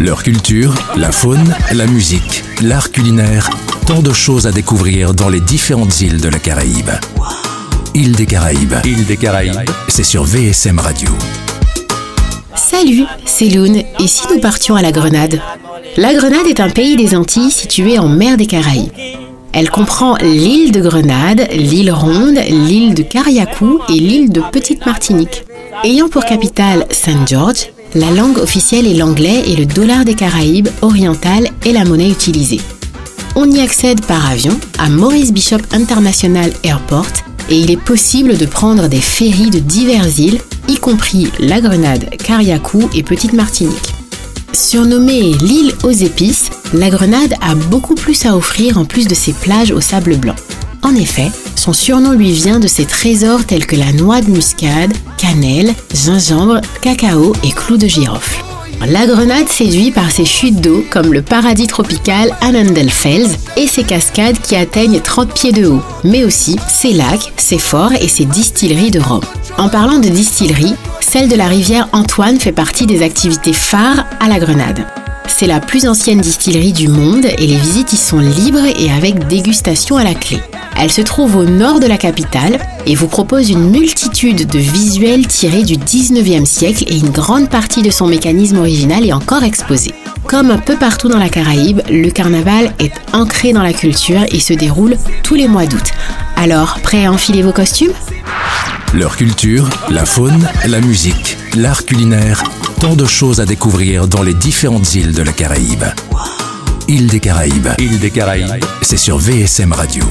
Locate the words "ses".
49.14-49.32, 52.66-52.86, 60.10-60.24, 63.66-63.84, 66.66-66.94, 67.36-67.58, 68.08-68.24